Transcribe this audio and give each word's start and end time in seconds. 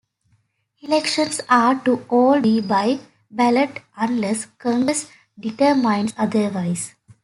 Elections 0.81 1.41
are 1.47 1.75
to 1.81 2.03
all 2.09 2.41
be 2.41 2.59
by 2.59 2.99
ballot 3.29 3.83
unless 3.95 4.47
Congress 4.57 5.07
determines 5.39 6.11
otherwise. 6.17 6.95